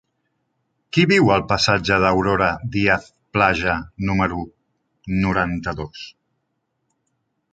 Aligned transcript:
Qui 0.95 1.01
viu 1.09 1.27
al 1.33 1.43
passatge 1.51 1.99
d'Aurora 2.03 2.47
Díaz 2.75 3.05
Plaja 3.37 3.75
número 4.09 4.41
noranta-dos? 5.29 6.05